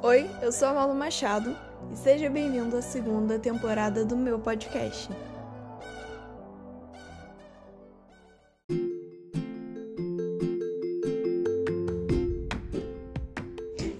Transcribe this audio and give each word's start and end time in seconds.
Oi, 0.00 0.30
eu 0.40 0.52
sou 0.52 0.68
a 0.68 0.74
Malu 0.74 0.94
Machado 0.94 1.56
e 1.92 1.96
seja 1.96 2.30
bem-vindo 2.30 2.76
à 2.76 2.80
segunda 2.80 3.36
temporada 3.36 4.04
do 4.04 4.16
meu 4.16 4.38
podcast. 4.38 5.10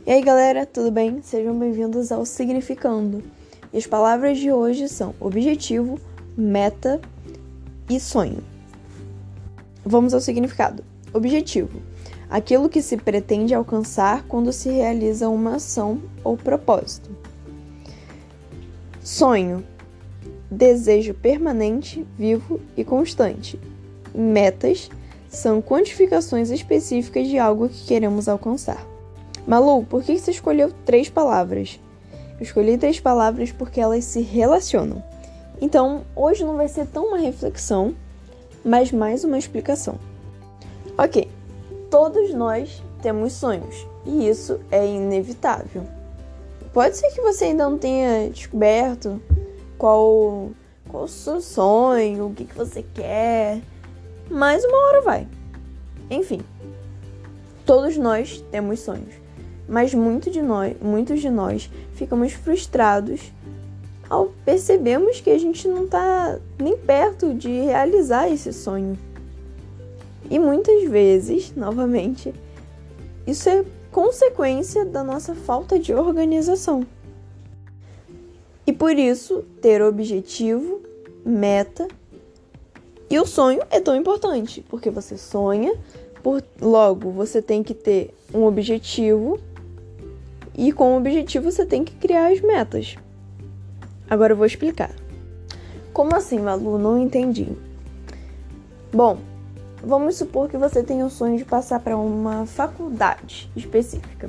E 0.06 0.12
aí 0.12 0.22
galera, 0.22 0.64
tudo 0.64 0.92
bem? 0.92 1.20
Sejam 1.20 1.58
bem-vindos 1.58 2.12
ao 2.12 2.24
Significando. 2.24 3.20
E 3.72 3.78
as 3.78 3.86
palavras 3.88 4.38
de 4.38 4.52
hoje 4.52 4.88
são 4.88 5.16
objetivo, 5.18 6.00
meta 6.36 7.00
e 7.90 7.98
sonho. 7.98 8.38
Vamos 9.84 10.14
ao 10.14 10.20
significado. 10.20 10.84
Objetivo: 11.12 11.82
aquilo 12.30 12.68
que 12.68 12.82
se 12.82 12.96
pretende 12.96 13.54
alcançar 13.54 14.24
quando 14.24 14.52
se 14.52 14.68
realiza 14.68 15.28
uma 15.28 15.56
ação 15.56 16.02
ou 16.22 16.36
propósito. 16.36 17.10
Sonho: 19.02 19.64
desejo 20.50 21.14
permanente, 21.14 22.06
vivo 22.18 22.60
e 22.76 22.84
constante. 22.84 23.58
Metas 24.14 24.90
são 25.28 25.60
quantificações 25.60 26.50
específicas 26.50 27.28
de 27.28 27.38
algo 27.38 27.68
que 27.68 27.86
queremos 27.86 28.28
alcançar. 28.28 28.84
Malu, 29.46 29.84
por 29.84 30.02
que 30.02 30.18
você 30.18 30.30
escolheu 30.30 30.72
três 30.84 31.08
palavras? 31.08 31.80
Eu 32.38 32.42
escolhi 32.42 32.78
três 32.78 33.00
palavras 33.00 33.50
porque 33.50 33.80
elas 33.80 34.04
se 34.04 34.20
relacionam. 34.20 35.02
Então, 35.60 36.02
hoje 36.14 36.44
não 36.44 36.56
vai 36.56 36.68
ser 36.68 36.86
tão 36.86 37.08
uma 37.08 37.18
reflexão, 37.18 37.94
mas 38.64 38.92
mais 38.92 39.24
uma 39.24 39.38
explicação. 39.38 39.98
Ok, 40.96 41.28
todos 41.90 42.32
nós 42.34 42.82
temos 43.02 43.32
sonhos 43.32 43.86
e 44.04 44.28
isso 44.28 44.60
é 44.70 44.86
inevitável. 44.86 45.84
Pode 46.72 46.96
ser 46.96 47.10
que 47.10 47.20
você 47.20 47.46
ainda 47.46 47.68
não 47.68 47.78
tenha 47.78 48.30
descoberto 48.30 49.20
qual, 49.76 50.50
qual 50.88 51.04
o 51.04 51.08
seu 51.08 51.40
sonho, 51.40 52.26
o 52.26 52.34
que, 52.34 52.44
que 52.44 52.54
você 52.54 52.84
quer, 52.94 53.60
mas 54.30 54.64
uma 54.64 54.78
hora 54.86 55.00
vai. 55.00 55.28
Enfim, 56.10 56.40
todos 57.64 57.96
nós 57.96 58.44
temos 58.50 58.80
sonhos, 58.80 59.14
mas 59.68 59.94
muito 59.94 60.30
de 60.30 60.42
nós, 60.42 60.76
muitos 60.80 61.20
de 61.20 61.30
nós 61.30 61.70
ficamos 61.94 62.32
frustrados 62.32 63.32
ao 64.08 64.26
percebermos 64.44 65.20
que 65.20 65.30
a 65.30 65.38
gente 65.38 65.68
não 65.68 65.84
está 65.84 66.38
nem 66.58 66.76
perto 66.76 67.34
de 67.34 67.60
realizar 67.60 68.30
esse 68.30 68.52
sonho. 68.52 68.98
E 70.30 70.38
muitas 70.38 70.84
vezes, 70.84 71.54
novamente, 71.54 72.34
isso 73.26 73.48
é 73.48 73.64
consequência 73.90 74.84
da 74.84 75.02
nossa 75.02 75.34
falta 75.34 75.78
de 75.78 75.94
organização. 75.94 76.86
E 78.66 78.72
por 78.72 78.98
isso, 78.98 79.44
ter 79.62 79.80
objetivo, 79.80 80.82
meta 81.24 81.88
e 83.10 83.18
o 83.18 83.24
sonho 83.24 83.62
é 83.70 83.80
tão 83.80 83.96
importante, 83.96 84.62
porque 84.68 84.90
você 84.90 85.16
sonha, 85.16 85.72
por 86.22 86.44
logo 86.60 87.10
você 87.10 87.40
tem 87.40 87.62
que 87.62 87.72
ter 87.72 88.14
um 88.34 88.44
objetivo 88.44 89.40
e 90.54 90.72
com 90.72 90.92
o 90.92 90.98
objetivo 90.98 91.50
você 91.50 91.64
tem 91.64 91.84
que 91.84 91.94
criar 91.94 92.30
as 92.30 92.42
metas. 92.42 92.96
Agora 94.10 94.34
eu 94.34 94.36
vou 94.36 94.44
explicar. 94.44 94.94
Como 95.92 96.14
assim, 96.14 96.38
Malu? 96.38 96.76
Não 96.76 96.98
entendi. 96.98 97.48
Bom, 98.92 99.18
Vamos 99.82 100.16
supor 100.16 100.48
que 100.48 100.56
você 100.56 100.82
tem 100.82 101.04
o 101.04 101.10
sonho 101.10 101.38
de 101.38 101.44
passar 101.44 101.78
para 101.80 101.96
uma 101.96 102.46
faculdade 102.46 103.50
específica. 103.54 104.28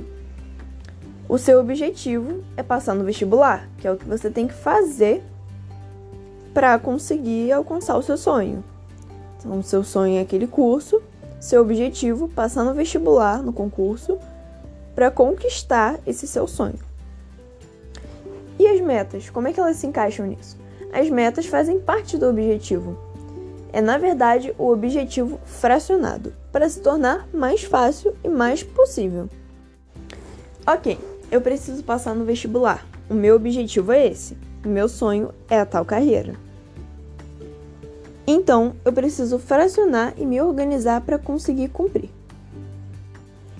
O 1.28 1.38
seu 1.38 1.60
objetivo 1.60 2.44
é 2.56 2.62
passar 2.62 2.94
no 2.94 3.04
vestibular, 3.04 3.68
que 3.78 3.88
é 3.88 3.92
o 3.92 3.98
que 3.98 4.06
você 4.06 4.30
tem 4.30 4.48
que 4.48 4.54
fazer 4.54 5.24
para 6.54 6.78
conseguir 6.78 7.52
alcançar 7.52 7.98
o 7.98 8.04
seu 8.04 8.18
sonho. 8.18 8.64
Então, 9.40 9.60
o 9.60 9.64
seu 9.64 9.84
sonho 9.84 10.18
é 10.18 10.22
aquele 10.22 10.46
curso, 10.46 11.02
seu 11.40 11.62
objetivo 11.62 12.28
passar 12.28 12.64
no 12.64 12.74
vestibular, 12.74 13.42
no 13.42 13.54
concurso, 13.54 14.20
para 14.94 15.10
conquistar 15.10 16.00
esse 16.06 16.28
seu 16.28 16.48
sonho. 16.48 16.80
E 18.60 18.68
as 18.68 18.82
metas, 18.82 19.30
como 19.30 19.48
é 19.48 19.54
que 19.54 19.60
elas 19.60 19.78
se 19.78 19.88
encaixam 19.88 20.28
nisso? 20.28 20.58
As 20.92 21.10
metas 21.10 21.46
fazem 21.46 21.80
parte 21.80 22.18
do 22.18 22.28
objetivo 22.28 23.09
é 23.72 23.82
na 23.82 23.98
verdade 23.98 24.54
o 24.58 24.70
objetivo 24.70 25.40
fracionado, 25.46 26.34
para 26.52 26.68
se 26.70 26.82
tornar 26.82 27.28
mais 27.34 27.64
fácil 27.64 28.16
e 28.24 28.30
mais 28.30 28.64
possível. 28.64 29.30
Ok, 30.66 30.98
eu 31.32 31.42
preciso 31.42 31.84
passar 31.84 32.16
no 32.16 32.26
vestibular. 32.26 32.86
O 33.10 33.14
meu 33.14 33.36
objetivo 33.36 33.92
é 33.92 34.08
esse. 34.08 34.38
O 34.64 34.68
meu 34.68 34.88
sonho 34.88 35.34
é 35.50 35.60
a 35.60 35.66
tal 35.66 35.86
carreira. 35.86 36.36
Então, 38.28 38.76
eu 38.86 38.94
preciso 38.94 39.40
fracionar 39.40 40.14
e 40.18 40.26
me 40.26 40.40
organizar 40.40 41.02
para 41.02 41.18
conseguir 41.18 41.70
cumprir. 41.70 42.10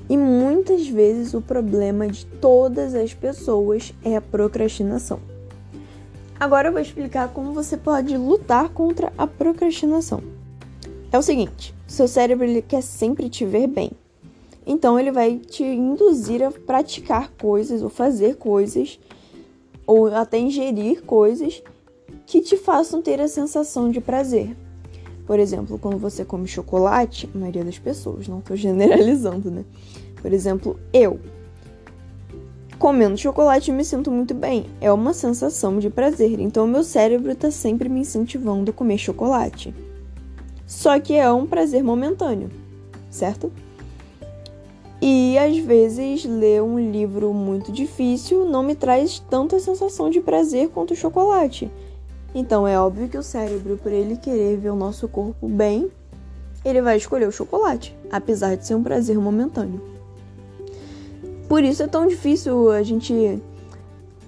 E 0.08 0.18
muitas 0.18 0.88
vezes 0.88 1.34
o 1.34 1.42
problema 1.42 2.08
de 2.08 2.26
todas 2.26 2.94
as 2.94 3.14
pessoas 3.14 3.94
é 4.04 4.16
a 4.16 4.22
procrastinação. 4.22 5.20
Agora 6.40 6.70
eu 6.70 6.72
vou 6.72 6.82
explicar 6.82 7.28
como 7.34 7.54
você 7.54 7.76
pode 7.76 8.16
lutar 8.16 8.70
contra 8.70 9.12
a 9.18 9.28
procrastinação. 9.28 10.24
É 11.12 11.18
o 11.18 11.22
seguinte, 11.22 11.76
seu 11.86 12.08
cérebro 12.08 12.46
ele 12.46 12.62
quer 12.62 12.82
sempre 12.82 13.30
te 13.30 13.46
ver 13.46 13.68
bem. 13.68 13.92
Então 14.66 14.98
ele 14.98 15.12
vai 15.12 15.38
te 15.38 15.64
induzir 15.64 16.42
a 16.42 16.50
praticar 16.50 17.30
coisas 17.32 17.82
ou 17.82 17.90
fazer 17.90 18.38
coisas 18.38 18.98
ou 19.86 20.08
até 20.16 20.38
ingerir 20.38 21.04
coisas 21.04 21.62
que 22.26 22.40
te 22.40 22.56
façam 22.56 23.02
ter 23.02 23.20
a 23.20 23.28
sensação 23.28 23.90
de 23.90 24.00
prazer. 24.00 24.56
Por 25.26 25.40
exemplo, 25.40 25.78
quando 25.78 25.98
você 25.98 26.24
come 26.24 26.48
chocolate, 26.48 27.30
a 27.36 27.38
maioria 27.38 27.66
das 27.66 27.78
pessoas, 27.78 28.30
não 28.30 28.40
estou 28.40 28.56
generalizando, 28.58 29.52
né? 29.52 29.66
Por 30.22 30.32
exemplo, 30.32 30.80
eu 30.94 31.20
Comendo 32.80 33.18
chocolate 33.18 33.74
me 33.74 33.84
sinto 33.84 34.10
muito 34.10 34.34
bem, 34.34 34.68
é 34.80 34.90
uma 34.90 35.14
sensação 35.14 35.80
de 35.80 35.90
prazer, 35.90 36.40
então 36.40 36.66
meu 36.66 36.82
cérebro 36.82 37.30
está 37.34 37.52
sempre 37.52 37.90
me 37.90 38.00
incentivando 38.00 38.72
a 38.72 38.74
comer 38.74 38.98
chocolate. 38.98 39.76
Só 40.66 40.98
que 40.98 41.14
é 41.14 41.30
um 41.30 41.46
prazer 41.46 41.84
momentâneo, 41.84 42.50
certo? 43.10 43.52
E 45.02 45.38
às 45.38 45.58
vezes 45.58 46.24
ler 46.24 46.64
um 46.64 46.80
livro 46.80 47.34
muito 47.34 47.70
difícil 47.70 48.46
não 48.46 48.64
me 48.64 48.76
traz 48.76 49.20
tanta 49.30 49.60
sensação 49.60 50.10
de 50.10 50.22
prazer 50.22 50.70
quanto 50.70 50.94
o 50.94 50.98
chocolate. 50.98 51.70
Então 52.34 52.66
é 52.66 52.80
óbvio 52.80 53.10
que 53.10 53.18
o 53.18 53.24
cérebro, 53.24 53.76
por 53.76 53.92
ele 53.92 54.16
querer 54.16 54.56
ver 54.56 54.70
o 54.70 54.76
nosso 54.78 55.06
corpo 55.10 55.50
bem, 55.50 55.92
ele 56.64 56.82
vai 56.82 56.96
escolher 56.96 57.28
o 57.28 57.32
chocolate, 57.32 57.94
apesar 58.10 58.56
de 58.56 58.66
ser 58.66 58.76
um 58.76 58.84
prazer 58.84 59.20
momentâneo. 59.20 59.99
Por 61.50 61.64
isso 61.64 61.82
é 61.82 61.88
tão 61.88 62.08
difícil 62.08 62.72
a 62.72 62.84
gente 62.84 63.42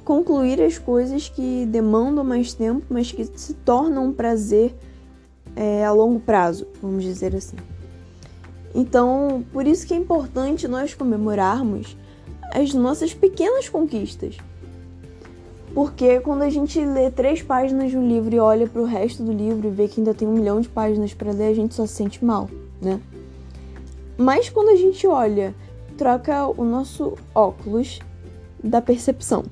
concluir 0.03 0.59
as 0.59 0.79
coisas 0.79 1.29
que 1.29 1.67
demandam 1.67 2.23
mais 2.23 2.51
tempo, 2.51 2.83
mas 2.89 3.11
que 3.11 3.23
se 3.23 3.53
tornam 3.53 4.07
um 4.07 4.11
prazer 4.11 4.75
é, 5.55 5.85
a 5.85 5.91
longo 5.91 6.19
prazo, 6.19 6.65
vamos 6.81 7.03
dizer 7.03 7.35
assim. 7.35 7.57
Então, 8.73 9.45
por 9.53 9.67
isso 9.67 9.85
que 9.85 9.93
é 9.93 9.97
importante 9.97 10.67
nós 10.67 10.95
comemorarmos 10.95 11.95
as 12.53 12.73
nossas 12.73 13.13
pequenas 13.13 13.69
conquistas. 13.69 14.37
Porque 15.75 16.19
quando 16.21 16.41
a 16.41 16.49
gente 16.49 16.83
lê 16.83 17.11
três 17.11 17.43
páginas 17.43 17.91
de 17.91 17.97
um 17.97 18.07
livro 18.07 18.33
e 18.35 18.39
olha 18.39 18.67
para 18.67 18.81
o 18.81 18.85
resto 18.85 19.21
do 19.23 19.31
livro 19.31 19.67
e 19.67 19.71
vê 19.71 19.87
que 19.87 20.01
ainda 20.01 20.13
tem 20.13 20.27
um 20.27 20.33
milhão 20.33 20.59
de 20.59 20.67
páginas 20.67 21.13
para 21.13 21.31
ler, 21.31 21.47
a 21.47 21.53
gente 21.53 21.75
só 21.75 21.85
se 21.85 21.93
sente 21.93 22.25
mal, 22.25 22.49
né? 22.81 22.99
Mas 24.17 24.49
quando 24.49 24.69
a 24.69 24.75
gente 24.75 25.05
olha 25.07 25.55
troca 26.01 26.47
o 26.47 26.65
nosso 26.65 27.15
óculos 27.35 27.99
da 28.63 28.81
percepção. 28.81 29.43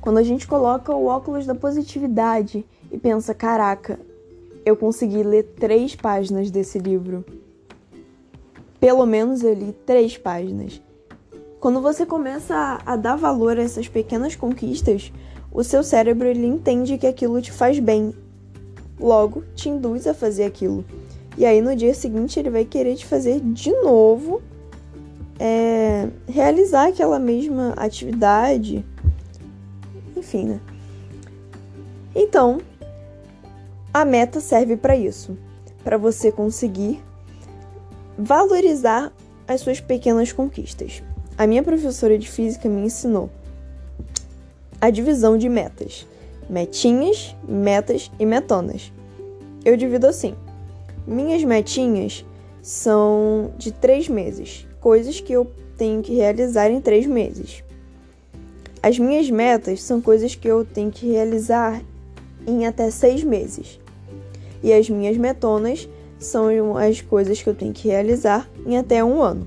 Quando 0.00 0.18
a 0.18 0.22
gente 0.22 0.46
coloca 0.46 0.94
o 0.94 1.06
óculos 1.06 1.44
da 1.44 1.56
positividade 1.56 2.64
e 2.88 2.96
pensa: 2.96 3.34
caraca, 3.34 3.98
eu 4.64 4.76
consegui 4.76 5.24
ler 5.24 5.42
três 5.58 5.96
páginas 5.96 6.52
desse 6.52 6.78
livro. 6.78 7.24
Pelo 8.78 9.04
menos 9.04 9.42
eu 9.42 9.52
li 9.52 9.72
três 9.84 10.16
páginas. 10.16 10.80
Quando 11.58 11.80
você 11.80 12.06
começa 12.06 12.78
a, 12.86 12.94
dar 12.94 13.16
valor 13.16 13.58
a 13.58 13.62
essas 13.62 13.88
pequenas 13.88 14.36
conquistas, 14.36 15.12
o 15.50 15.64
seu 15.64 15.82
cérebro 15.82 16.28
ele 16.28 16.46
entende 16.46 16.96
que 16.96 17.08
aquilo 17.08 17.42
te 17.42 17.50
faz 17.50 17.80
bem. 17.80 18.14
Logo, 19.00 19.42
te 19.56 19.68
induz 19.68 20.06
a 20.06 20.14
fazer 20.14 20.44
aquilo. 20.44 20.84
E 21.36 21.44
aí 21.44 21.60
no 21.60 21.74
dia 21.74 21.92
seguinte 21.92 22.38
ele 22.38 22.50
vai 22.50 22.64
querer 22.64 22.94
te 22.94 23.04
fazer 23.04 23.40
de 23.40 23.72
novo 23.82 24.40
é, 25.40 26.06
realizar 26.28 26.88
aquela 26.88 27.18
mesma 27.18 27.72
atividade, 27.78 28.84
enfim, 30.14 30.44
né? 30.44 30.60
Então, 32.14 32.60
a 33.94 34.04
meta 34.04 34.38
serve 34.38 34.76
para 34.76 34.94
isso, 34.94 35.38
para 35.82 35.96
você 35.96 36.30
conseguir 36.30 37.02
valorizar 38.18 39.10
as 39.48 39.62
suas 39.62 39.80
pequenas 39.80 40.30
conquistas. 40.30 41.02
a 41.38 41.46
minha 41.46 41.62
professora 41.62 42.18
de 42.18 42.28
física 42.28 42.68
me 42.68 42.82
ensinou 42.82 43.30
a 44.78 44.90
divisão 44.90 45.38
de 45.38 45.48
metas: 45.48 46.06
metinhas, 46.50 47.34
metas 47.48 48.10
e 48.18 48.26
metonas. 48.26 48.92
Eu 49.64 49.74
divido 49.74 50.06
assim: 50.06 50.34
minhas 51.06 51.42
metinhas 51.44 52.26
são 52.60 53.52
de 53.56 53.72
três 53.72 54.06
meses, 54.06 54.66
coisas 54.80 55.20
que 55.20 55.32
eu 55.32 55.50
tenho 55.76 56.02
que 56.02 56.14
realizar 56.14 56.70
em 56.70 56.80
três 56.80 57.06
meses. 57.06 57.62
As 58.82 58.98
minhas 58.98 59.30
metas 59.30 59.82
são 59.82 60.00
coisas 60.00 60.34
que 60.34 60.48
eu 60.48 60.64
tenho 60.64 60.90
que 60.90 61.10
realizar 61.10 61.82
em 62.46 62.66
até 62.66 62.90
seis 62.90 63.22
meses. 63.22 63.78
E 64.62 64.72
as 64.72 64.88
minhas 64.88 65.16
metonas 65.16 65.88
são 66.18 66.76
as 66.76 67.00
coisas 67.00 67.42
que 67.42 67.48
eu 67.48 67.54
tenho 67.54 67.72
que 67.72 67.88
realizar 67.88 68.48
em 68.66 68.76
até 68.76 69.04
um 69.04 69.22
ano. 69.22 69.46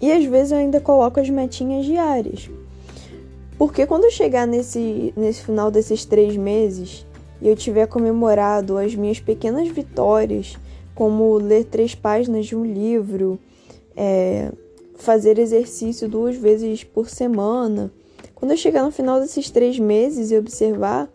E 0.00 0.10
às 0.10 0.24
vezes 0.24 0.52
eu 0.52 0.58
ainda 0.58 0.80
coloco 0.80 1.20
as 1.20 1.28
metinhas 1.28 1.84
diárias. 1.84 2.48
Porque 3.58 3.86
quando 3.86 4.04
eu 4.04 4.10
chegar 4.10 4.46
nesse, 4.46 5.12
nesse 5.16 5.42
final 5.42 5.70
desses 5.70 6.04
três 6.04 6.36
meses 6.36 7.06
e 7.42 7.48
eu 7.48 7.54
tiver 7.54 7.86
comemorado 7.86 8.78
as 8.78 8.94
minhas 8.94 9.20
pequenas 9.20 9.68
vitórias, 9.68 10.56
como 10.94 11.36
ler 11.38 11.64
três 11.64 11.94
páginas 11.94 12.46
de 12.46 12.56
um 12.56 12.64
livro, 12.64 13.38
é, 13.96 14.52
fazer 14.96 15.38
exercício 15.38 16.08
duas 16.08 16.36
vezes 16.36 16.84
por 16.84 17.08
semana, 17.08 17.90
quando 18.34 18.52
eu 18.52 18.56
chegar 18.56 18.82
no 18.82 18.90
final 18.90 19.20
desses 19.20 19.50
três 19.50 19.78
meses 19.78 20.30
e 20.30 20.38
observar, 20.38 21.10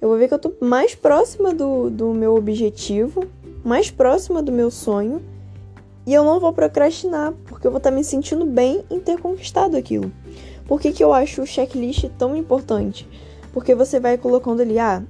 eu 0.00 0.08
vou 0.08 0.16
ver 0.16 0.28
que 0.28 0.34
eu 0.34 0.38
tô 0.38 0.52
mais 0.60 0.94
próxima 0.94 1.52
do, 1.52 1.90
do 1.90 2.14
meu 2.14 2.36
objetivo, 2.36 3.24
mais 3.64 3.90
próxima 3.90 4.42
do 4.42 4.52
meu 4.52 4.70
sonho 4.70 5.20
e 6.06 6.12
eu 6.12 6.24
não 6.24 6.40
vou 6.40 6.52
procrastinar, 6.52 7.32
porque 7.46 7.66
eu 7.66 7.70
vou 7.70 7.78
estar 7.78 7.90
me 7.90 8.02
sentindo 8.02 8.44
bem 8.44 8.84
em 8.90 8.98
ter 8.98 9.18
conquistado 9.18 9.76
aquilo. 9.76 10.10
Por 10.66 10.80
que, 10.80 10.92
que 10.92 11.02
eu 11.02 11.12
acho 11.12 11.42
o 11.42 11.46
checklist 11.46 12.08
tão 12.18 12.36
importante? 12.36 13.08
Porque 13.52 13.74
você 13.74 14.00
vai 14.00 14.16
colocando 14.18 14.62
ali, 14.62 14.78
ah, 14.78 15.02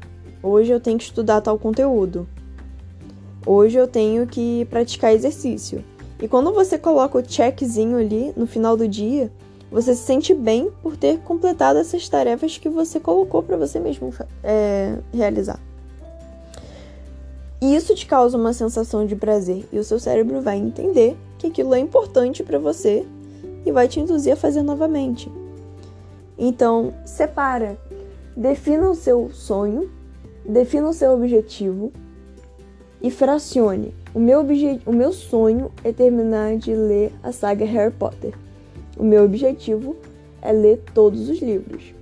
hoje 0.43 0.73
eu 0.73 0.81
tenho 0.81 0.99
que 0.99 1.05
estudar 1.05 1.41
tal 1.41 1.59
conteúdo. 1.59 2.27
Hoje 3.45 3.77
eu 3.77 3.89
tenho 3.89 4.27
que 4.27 4.65
praticar 4.67 5.13
exercício. 5.13 5.85
E 6.21 6.29
quando 6.29 6.53
você 6.53 6.79
coloca 6.79 7.19
o 7.19 7.25
checkzinho 7.29 7.97
ali 7.97 8.33
no 8.37 8.47
final 8.47 8.77
do 8.77 8.87
dia, 8.87 9.31
você 9.71 9.95
se 9.95 10.03
sente 10.03 10.33
bem 10.33 10.71
por 10.83 10.97
ter 10.97 11.19
completado 11.21 11.79
essas 11.79 12.09
tarefas 12.09 12.59
que 12.59 12.69
você 12.69 13.01
colocou 13.01 13.43
para 13.43 13.57
você 13.57 13.81
mesmo 13.81 14.15
é, 14.45 14.97
realizar. 15.13 15.59
E 17.61 17.75
isso 17.75 17.95
te 17.95 18.07
causa 18.07 18.37
uma 18.37 18.53
sensação 18.53 19.07
de 19.07 19.17
prazer 19.17 19.67
e 19.73 19.79
o 19.79 19.85
seu 19.85 19.99
cérebro 19.99 20.41
vai 20.41 20.59
entender 20.59 21.17
que 21.39 21.47
aquilo 21.47 21.75
é 21.75 21.79
importante 21.81 22.43
para 22.43 22.59
você 22.59 23.07
e 23.65 23.73
vai 23.73 23.89
te 23.89 23.99
induzir 23.99 24.33
a 24.33 24.37
fazer 24.37 24.63
novamente. 24.63 25.31
Então, 26.37 26.93
separa, 27.05 27.79
defina 28.37 28.91
o 28.91 28.95
seu 28.95 29.31
sonho, 29.33 29.91
defina 30.45 30.89
o 30.89 30.93
seu 30.93 31.13
objetivo 31.13 31.93
e 33.03 33.11
fracione. 33.11 33.93
O 34.15 34.21
meu, 34.21 34.47
o 34.87 34.93
meu 34.93 35.13
sonho 35.13 35.71
é 35.83 35.93
terminar 35.93 36.57
de 36.57 36.75
ler 36.75 37.13
a 37.23 37.33
saga 37.33 37.65
Harry 37.65 37.93
Potter. 37.93 38.35
O 38.97 39.03
meu 39.03 39.25
objetivo 39.25 39.97
é 40.41 40.53
ler 40.53 40.83
todos 40.95 41.29
os 41.29 41.41
livros. 41.41 41.95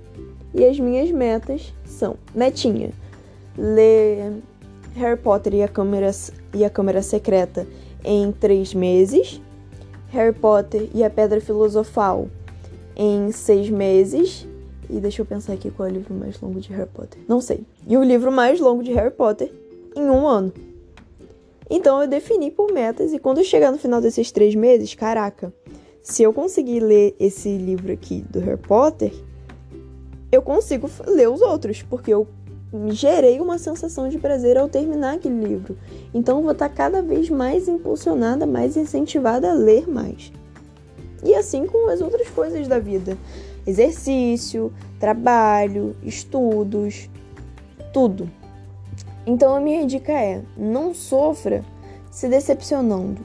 E 0.53 0.65
as 0.65 0.79
minhas 0.79 1.09
metas 1.09 1.73
são: 1.85 2.15
metinha, 2.35 2.91
ler 3.57 4.33
Harry 4.95 5.17
Potter 5.17 5.53
e 5.53 5.63
a 5.63 5.67
Câmara, 5.67 6.11
e 6.53 6.65
a 6.65 6.69
Câmara 6.69 7.01
Secreta 7.01 7.65
em 8.03 8.31
três 8.31 8.73
meses, 8.73 9.41
Harry 10.09 10.33
Potter 10.33 10.89
e 10.93 11.03
a 11.03 11.09
Pedra 11.09 11.39
Filosofal 11.39 12.27
em 12.95 13.31
seis 13.31 13.69
meses. 13.69 14.47
E 14.89 14.99
deixa 14.99 15.21
eu 15.21 15.25
pensar 15.25 15.53
aqui 15.53 15.71
qual 15.71 15.87
é 15.87 15.91
o 15.91 15.93
livro 15.93 16.13
mais 16.13 16.39
longo 16.41 16.59
de 16.59 16.73
Harry 16.73 16.89
Potter. 16.93 17.21
Não 17.25 17.39
sei. 17.39 17.63
E 17.87 17.95
o 17.95 18.03
livro 18.03 18.29
mais 18.29 18.59
longo 18.59 18.83
de 18.83 18.91
Harry 18.91 19.11
Potter 19.11 19.49
em 19.95 20.09
um 20.09 20.27
ano. 20.27 20.51
Então 21.73 22.01
eu 22.01 22.07
defini 22.07 22.51
por 22.51 22.69
metas 22.73 23.13
e 23.13 23.17
quando 23.17 23.37
eu 23.37 23.45
chegar 23.45 23.71
no 23.71 23.77
final 23.77 24.01
desses 24.01 24.29
três 24.29 24.53
meses, 24.53 24.93
caraca, 24.93 25.53
se 26.03 26.21
eu 26.21 26.33
conseguir 26.33 26.81
ler 26.81 27.15
esse 27.17 27.47
livro 27.57 27.93
aqui 27.93 28.25
do 28.29 28.41
Harry 28.41 28.57
Potter, 28.57 29.13
eu 30.29 30.41
consigo 30.41 30.89
ler 31.07 31.29
os 31.29 31.39
outros, 31.39 31.81
porque 31.81 32.13
eu 32.13 32.27
gerei 32.89 33.39
uma 33.39 33.57
sensação 33.57 34.09
de 34.09 34.19
prazer 34.19 34.57
ao 34.57 34.67
terminar 34.67 35.13
aquele 35.13 35.45
livro. 35.45 35.77
Então 36.13 36.41
vou 36.41 36.51
estar 36.51 36.67
cada 36.67 37.01
vez 37.01 37.29
mais 37.29 37.69
impulsionada, 37.69 38.45
mais 38.45 38.75
incentivada 38.75 39.49
a 39.49 39.53
ler 39.53 39.87
mais. 39.87 40.29
E 41.23 41.33
assim 41.33 41.65
com 41.65 41.87
as 41.87 42.01
outras 42.01 42.27
coisas 42.31 42.67
da 42.67 42.79
vida: 42.79 43.17
exercício, 43.65 44.73
trabalho, 44.99 45.95
estudos, 46.03 47.09
tudo. 47.93 48.29
Então 49.25 49.55
a 49.55 49.59
minha 49.59 49.85
dica 49.85 50.11
é: 50.11 50.41
não 50.57 50.93
sofra 50.93 51.63
se 52.09 52.27
decepcionando 52.27 53.21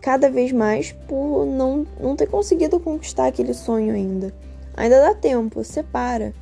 cada 0.00 0.30
vez 0.30 0.50
mais 0.50 0.92
por 0.92 1.44
não, 1.44 1.86
não 2.00 2.16
ter 2.16 2.26
conseguido 2.26 2.80
conquistar 2.80 3.26
aquele 3.26 3.52
sonho 3.52 3.94
ainda. 3.94 4.32
Ainda 4.76 5.00
dá 5.00 5.14
tempo, 5.14 5.62
separa, 5.62 6.32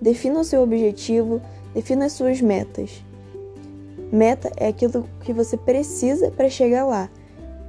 defina 0.00 0.40
o 0.40 0.44
seu 0.44 0.62
objetivo, 0.62 1.42
Defina 1.74 2.06
as 2.06 2.12
suas 2.12 2.40
metas. 2.40 3.04
Meta 4.10 4.50
é 4.56 4.68
aquilo 4.68 5.08
que 5.20 5.32
você 5.32 5.56
precisa 5.56 6.30
para 6.30 6.48
chegar 6.48 6.84
lá. 6.84 7.10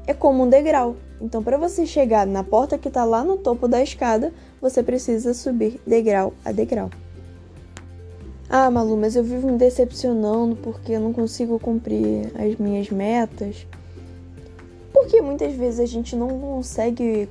É 0.08 0.14
como 0.14 0.44
um 0.44 0.50
degrau. 0.50 0.96
Então, 1.22 1.44
para 1.44 1.58
você 1.58 1.86
chegar 1.86 2.26
na 2.26 2.44
porta 2.44 2.78
que 2.78 2.88
está 2.88 3.04
lá 3.04 3.24
no 3.24 3.38
topo 3.38 3.68
da 3.68 3.84
escada, 3.84 4.34
você 4.62 4.82
precisa 4.82 5.34
subir 5.34 5.82
degrau 5.86 6.34
a 6.46 6.52
degrau. 6.52 6.90
Ah, 8.52 8.72
Malu, 8.72 8.98
mas 8.98 9.16
eu 9.16 9.24
vivo 9.24 9.48
me 9.48 9.60
decepcionando 9.60 10.56
porque 10.56 10.94
eu 10.94 11.00
não 11.00 11.14
consigo 11.14 11.60
cumprir 11.60 12.32
as 12.36 12.56
minhas 12.56 12.90
metas. 12.90 13.68
Porque 14.92 15.22
muitas 15.22 15.54
vezes 15.54 15.80
a 15.80 15.86
gente 15.86 16.16
não 16.16 16.28
consegue 16.40 17.30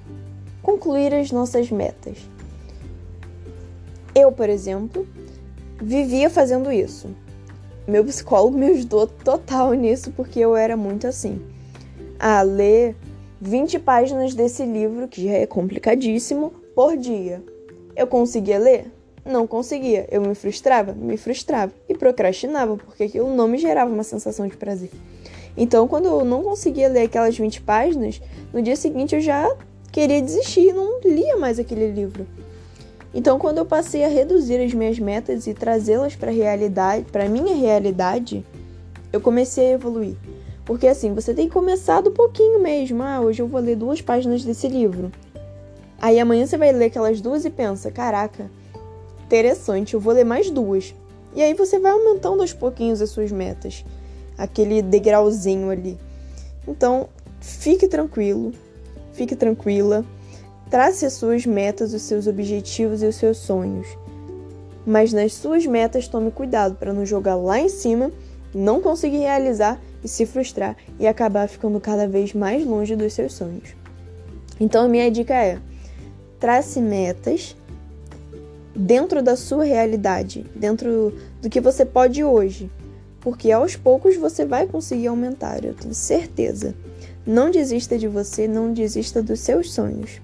concluir 0.63 1.13
as 1.13 1.33
nossas 1.33 1.73
metas. 1.73 2.19
Eu, 4.15 4.31
por 4.31 4.49
exemplo, 4.49 5.09
vivia 5.83 6.31
fazendo 6.31 6.71
isso. 6.71 7.09
Meu 7.85 8.05
psicólogo 8.05 8.57
me 8.57 8.67
ajudou 8.67 9.09
total 9.09 9.73
nisso 9.73 10.13
porque 10.13 10.39
eu 10.39 10.55
era 10.55 10.77
muito 10.77 11.09
assim. 11.09 11.41
A 12.17 12.43
ler 12.43 12.95
20 13.41 13.81
páginas 13.81 14.35
desse 14.35 14.65
livro, 14.65 15.09
que 15.09 15.25
já 15.25 15.33
é 15.33 15.47
complicadíssimo, 15.47 16.53
por 16.77 16.97
dia. 16.97 17.43
Eu 17.97 18.07
conseguia 18.07 18.59
ler? 18.59 18.98
Não 19.29 19.47
conseguia. 19.47 20.09
Eu 20.11 20.23
me 20.23 20.35
frustrava? 20.35 20.93
Me 20.95 21.19
frustrava. 21.19 21.71
E 21.87 21.95
procrastinava, 21.95 22.79
porque 22.79 23.05
aquilo 23.05 23.35
não 23.35 23.47
me 23.47 23.59
gerava 23.59 23.93
uma 23.93 24.03
sensação 24.03 24.49
de 24.49 24.57
prazer. 24.57 24.91
Então, 25.55 25.87
quando 25.87 26.07
eu 26.07 26.25
não 26.25 26.43
conseguia 26.43 26.89
ler 26.89 27.03
aquelas 27.03 27.37
20 27.37 27.61
páginas, 27.61 28.23
no 28.55 28.63
dia 28.63 28.75
seguinte 28.75 29.15
eu 29.15 29.21
já 29.21 29.55
queria 29.93 30.23
desistir, 30.23 30.73
não 30.73 31.01
lia 31.05 31.37
mais 31.37 31.59
aquele 31.59 31.91
livro. 31.91 32.27
Então, 33.13 33.39
quando 33.39 33.59
eu 33.59 33.67
passei 33.67 34.03
a 34.03 34.09
reduzir 34.09 34.65
as 34.65 34.73
minhas 34.73 34.99
metas 34.99 35.47
e 35.47 35.53
trazê-las 35.53 36.17
para 36.17 36.31
a 36.31 36.35
realidade, 36.35 37.05
para 37.13 37.29
minha 37.29 37.55
realidade, 37.55 38.47
eu 39.13 39.21
comecei 39.21 39.73
a 39.73 39.75
evoluir. 39.75 40.17
Porque 40.65 40.87
assim, 40.87 41.13
você 41.13 41.35
tem 41.35 41.49
que 41.49 41.55
começar 41.55 42.01
do 42.01 42.11
pouquinho 42.11 42.63
mesmo. 42.63 43.03
Ah, 43.03 43.21
hoje 43.21 43.43
eu 43.43 43.49
vou 43.49 43.61
ler 43.61 43.77
duas 43.77 44.01
páginas 44.01 44.43
desse 44.45 44.69
livro. 44.69 45.11
Aí 46.01 46.19
amanhã 46.19 46.47
você 46.47 46.57
vai 46.57 46.73
ler 46.73 46.87
aquelas 46.87 47.21
duas 47.21 47.45
e 47.45 47.51
pensa: 47.51 47.91
caraca, 47.91 48.51
interessante, 49.29 49.93
eu 49.93 50.01
vou 50.01 50.15
ler 50.15 50.25
mais 50.25 50.51
duas. 50.51 50.95
E 51.35 51.43
aí 51.43 51.53
você 51.53 51.79
vai 51.79 51.93
aumentando 51.93 52.41
aos 52.41 52.55
pouquinhos 52.55 53.03
as 53.03 53.11
suas 53.11 53.31
metas, 53.31 53.85
aquele 54.39 54.81
degrauzinho 54.81 55.69
ali. 55.69 55.99
Então, 56.67 57.09
fique 57.39 57.87
tranquilo, 57.87 58.53
fique 59.13 59.37
tranquila. 59.37 60.05
Trace 60.71 61.05
as 61.05 61.13
suas 61.13 61.45
metas, 61.45 61.93
os 61.93 62.03
seus 62.03 62.27
objetivos 62.27 63.03
e 63.03 63.07
os 63.07 63.17
seus 63.17 63.37
sonhos. 63.37 63.87
Mas 64.87 65.13
nas 65.13 65.35
suas 65.35 65.67
metas, 65.67 66.09
tome 66.09 66.31
cuidado 66.31 66.77
para 66.77 66.95
não 66.95 67.05
jogar 67.05 67.37
lá 67.37 67.61
em 67.61 67.69
cima, 67.69 68.11
não 68.55 68.81
conseguir 68.81 69.19
realizar 69.19 69.79
e 70.03 70.09
se 70.09 70.25
frustrar 70.25 70.75
e 70.99 71.07
acabar 71.07 71.47
ficando 71.49 71.79
cada 71.79 72.09
vez 72.09 72.33
mais 72.33 72.65
longe 72.65 72.97
dos 72.97 73.13
seus 73.13 73.35
sonhos. 73.35 73.75
Então, 74.59 74.87
a 74.87 74.89
minha 74.89 75.11
dica 75.11 75.35
é: 75.35 75.59
trace 76.41 76.81
metas 76.81 77.55
dentro 78.79 79.21
da 79.23 79.35
sua 79.35 79.65
realidade, 79.65 80.47
dentro 80.55 81.13
do 81.43 81.51
que 81.51 81.61
você 81.61 81.85
pode 81.85 82.23
hoje, 82.23 82.71
porque 83.21 83.51
aos 83.51 83.75
poucos 83.75 84.17
você 84.17 84.47
vai 84.47 84.67
conseguir 84.69 85.09
aumentar, 85.09 85.65
eu 85.65 85.75
tenho 85.75 85.93
certeza. 85.93 86.75
Não 87.27 87.51
desista 87.51 87.99
de 87.99 88.07
você, 88.07 88.47
não 88.47 88.73
desista 88.73 89.21
dos 89.21 89.41
seus 89.41 89.73
sonhos. 89.73 90.23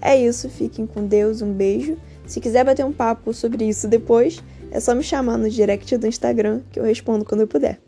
É 0.00 0.16
isso, 0.20 0.48
fiquem 0.48 0.84
com 0.84 1.06
Deus, 1.06 1.40
um 1.40 1.52
beijo. 1.52 1.96
Se 2.26 2.40
quiser 2.40 2.64
bater 2.64 2.84
um 2.84 2.92
papo 2.92 3.32
sobre 3.32 3.64
isso 3.64 3.86
depois, 3.86 4.42
é 4.72 4.80
só 4.80 4.94
me 4.94 5.02
chamar 5.02 5.38
no 5.38 5.48
direct 5.48 5.96
do 5.96 6.06
Instagram 6.06 6.60
que 6.72 6.80
eu 6.80 6.84
respondo 6.84 7.24
quando 7.24 7.42
eu 7.42 7.48
puder. 7.48 7.78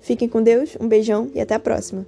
Fiquem 0.00 0.28
com 0.28 0.42
Deus, 0.42 0.76
um 0.80 0.88
beijão 0.88 1.30
e 1.34 1.40
até 1.40 1.54
a 1.54 1.60
próxima! 1.60 2.04